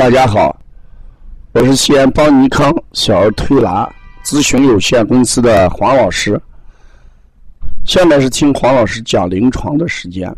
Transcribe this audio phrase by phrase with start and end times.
[0.00, 0.58] 大家好，
[1.52, 3.86] 我是西安邦尼康小儿推拿
[4.24, 6.40] 咨询有限公司的黄老师。
[7.84, 10.34] 下面是听黄老师讲临床的时间。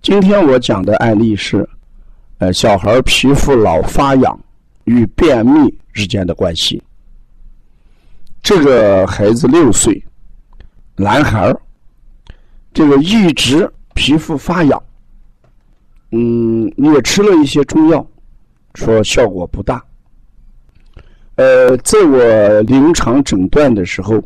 [0.00, 1.68] 今天我讲的案例是，
[2.38, 4.40] 呃，小孩皮肤老发痒
[4.84, 6.82] 与便秘之间的关系。
[8.42, 10.02] 这个孩子六岁，
[10.96, 11.54] 男孩
[12.72, 14.82] 这个一直皮肤发痒，
[16.12, 18.02] 嗯，也吃了一些中药。
[18.74, 19.82] 说效果不大。
[21.36, 24.22] 呃，在我临床诊断的时候，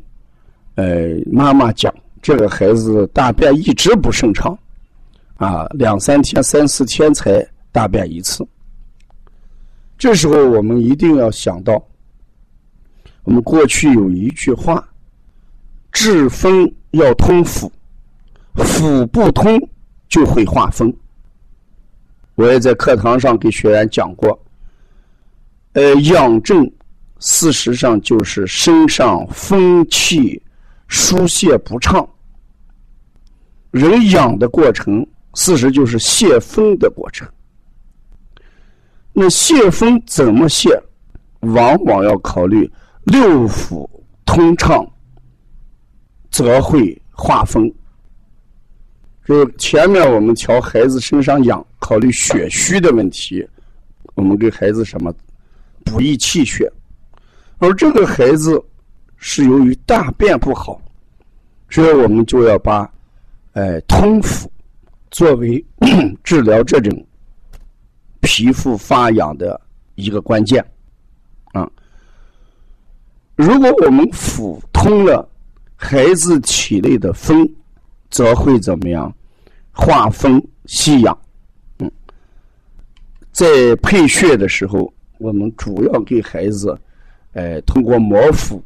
[0.75, 4.59] 呃，妈妈讲这个孩子大便一直不顺畅，
[5.37, 8.47] 啊，两三天、三四天才大便一次。
[9.97, 11.81] 这时候我们一定要想到，
[13.23, 14.87] 我们过去有一句话：
[15.93, 17.71] 治风要通腑，
[18.57, 19.59] 腑不通
[20.09, 20.93] 就会化风。
[22.37, 24.39] 我也在课堂上给学员讲过，
[25.73, 26.71] 呃，养正
[27.19, 30.41] 事实上就是身上风气
[30.87, 32.09] 疏泄不畅，
[33.71, 37.27] 人养的过程，事实就是泄风的过程。
[39.13, 40.79] 那泄风怎么泄？
[41.41, 42.71] 往往要考虑
[43.05, 43.89] 六腑
[44.25, 44.87] 通畅，
[46.31, 47.73] 则会化风。
[49.27, 53.45] 就前面我们调孩子身上痒，考虑血虚的问题，
[54.15, 55.13] 我们给孩子什么
[55.85, 56.73] 补益气血，
[57.59, 58.63] 而这个孩子
[59.17, 60.81] 是由于大便不好，
[61.69, 62.89] 所以我们就要把
[63.55, 64.47] 哎通腑
[65.11, 65.63] 作为
[66.23, 67.07] 治疗这种
[68.21, 69.61] 皮肤发痒的
[69.97, 70.65] 一个关键
[71.47, 71.69] 啊。
[73.35, 75.29] 如果我们腑通了，
[75.75, 77.45] 孩子体内的风。
[78.11, 79.13] 则会怎么样？
[79.73, 81.19] 化风息痒。
[81.79, 81.91] 嗯，
[83.31, 86.79] 在配穴的时候，我们主要给孩子，
[87.33, 88.63] 呃，通过摩腹，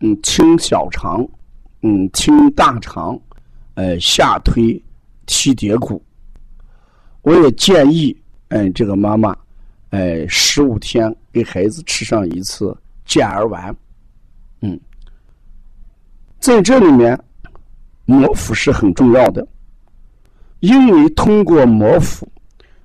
[0.00, 1.24] 嗯，清小肠，
[1.82, 3.16] 嗯，清大肠，
[3.74, 4.82] 呃，下推
[5.26, 6.02] 提蝶骨。
[7.22, 8.16] 我也建议，
[8.48, 9.36] 嗯，这个妈妈，
[9.90, 13.74] 哎，十五天给孩子吃上一次健儿丸。
[14.60, 14.80] 嗯，
[16.40, 17.16] 在这里面。
[18.04, 19.46] 磨腹是很重要的，
[20.60, 22.26] 因为通过磨腹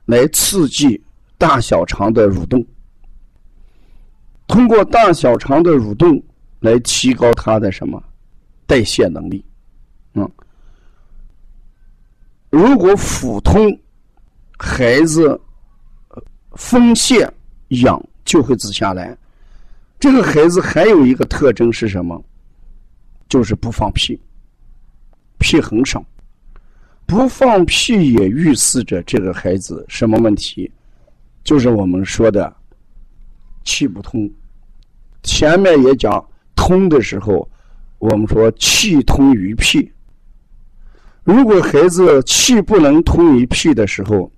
[0.06, 1.02] 来刺激
[1.38, 2.66] 大小肠的蠕动，
[4.48, 6.22] 通过大小肠的蠕动
[6.60, 8.02] 来提高它的什么
[8.66, 9.44] 代谢能力。
[10.14, 10.30] 嗯，
[12.50, 13.68] 如果腹通，
[14.58, 15.40] 孩子
[16.54, 17.32] 风泄
[17.70, 19.16] 痒就会止下来。
[20.00, 22.24] 这个孩子还有一个特征是什么？
[23.30, 24.20] 就是不放屁。
[25.40, 26.04] 屁很少，
[27.06, 30.72] 不放屁也预示着这个孩子什么问题？
[31.44, 32.54] 就是我们说的
[33.64, 34.30] 气不通。
[35.24, 36.24] 前面也讲
[36.56, 37.50] 通的时候，
[38.00, 39.92] 我们说气通于屁。
[41.24, 44.32] 如果孩子气不能通于屁的时候，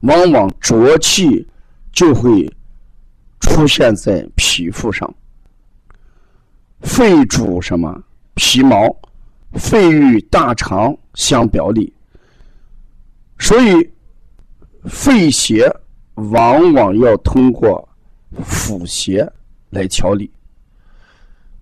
[0.00, 1.46] 往往浊气
[1.92, 2.50] 就会
[3.40, 5.14] 出现在皮肤上。
[6.80, 8.02] 肺主什么？
[8.34, 8.86] 皮毛。
[9.54, 11.92] 肺与大肠相表里，
[13.38, 13.90] 所以
[14.84, 15.70] 肺邪
[16.14, 17.86] 往往要通过
[18.42, 19.30] 腹邪
[19.70, 20.30] 来调理。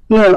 [0.07, 0.33] 那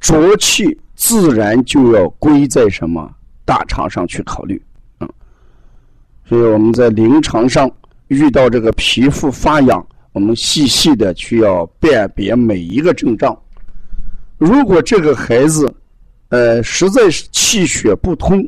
[0.00, 3.10] 浊气自然就要归在什么
[3.44, 4.60] 大肠上去考虑，
[5.00, 5.08] 嗯。
[6.24, 7.70] 所以我们在临床上
[8.08, 13.36] 遇到这个皮肤发痒，我们细细的去要辨别每一个症状。
[14.36, 15.72] 如果这个孩子，
[16.30, 18.46] 呃，实在是气血不通，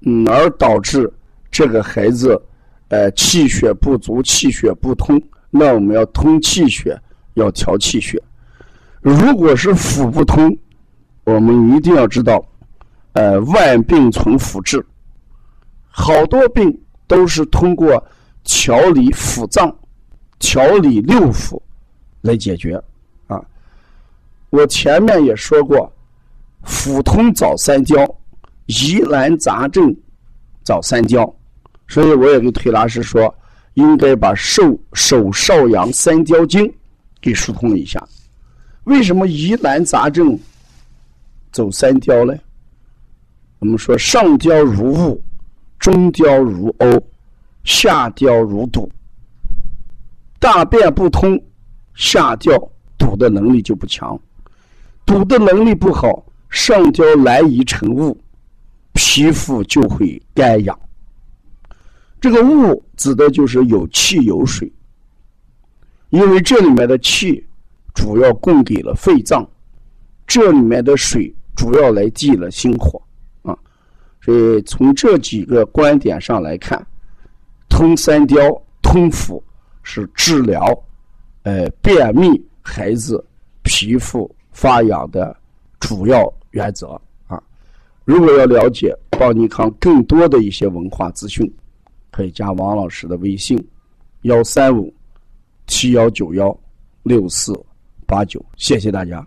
[0.00, 1.08] 嗯，而导致
[1.48, 2.40] 这个孩子，
[2.88, 7.00] 呃，气血不足、气血不通，那我们要通气血，
[7.34, 8.20] 要调气血。
[9.00, 10.56] 如果是腑不通，
[11.22, 12.44] 我们一定要知道，
[13.12, 14.84] 呃，万病从腑治，
[15.90, 16.76] 好多病
[17.06, 18.04] 都是通过
[18.42, 19.72] 调理腑脏、
[20.40, 21.56] 调理六腑
[22.20, 22.74] 来解决。
[23.28, 23.40] 啊，
[24.50, 25.88] 我前面也说过。
[26.62, 27.96] 腹通早三焦，
[28.66, 29.94] 疑难杂症
[30.62, 31.34] 早三焦，
[31.88, 33.34] 所以我也跟推拿师说，
[33.74, 36.72] 应该把手手少阳三焦经
[37.20, 38.02] 给疏通一下。
[38.84, 40.38] 为什么疑难杂症
[41.52, 42.34] 走三焦呢？
[43.58, 45.22] 我们说上焦如雾，
[45.78, 47.00] 中焦如瓯，
[47.64, 48.90] 下焦如堵。
[50.38, 51.38] 大便不通，
[51.94, 52.52] 下焦
[52.96, 54.18] 堵的能力就不强，
[55.04, 56.24] 堵的能力不好。
[56.50, 58.16] 上焦难以成雾，
[58.92, 60.78] 皮肤就会干痒。
[62.20, 64.70] 这个物指的就是有气有水，
[66.10, 67.42] 因为这里面的气
[67.94, 69.48] 主要供给了肺脏，
[70.26, 73.00] 这里面的水主要来济了心火
[73.42, 73.56] 啊。
[74.20, 76.84] 所以从这几个观点上来看，
[77.70, 78.36] 通三焦、
[78.82, 79.42] 通腑
[79.82, 80.66] 是治疗
[81.44, 82.28] 呃便秘
[82.60, 83.24] 孩子
[83.62, 85.34] 皮肤发痒的
[85.78, 87.42] 主要原则啊。
[88.04, 91.50] 如果要了解邦尼康更多的一些文化资讯。
[92.12, 93.56] 可以加王老师的微信：
[94.22, 94.92] 幺三五
[95.68, 96.54] 七幺九幺
[97.04, 97.52] 六四
[98.04, 99.24] 八九，谢谢大家。